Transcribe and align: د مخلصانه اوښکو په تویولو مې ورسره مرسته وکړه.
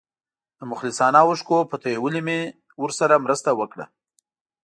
د 0.57 0.61
مخلصانه 0.71 1.19
اوښکو 1.25 1.57
په 1.69 1.75
تویولو 1.81 2.19
مې 2.27 2.39
ورسره 2.83 3.15
مرسته 3.25 3.49
وکړه. 3.59 3.85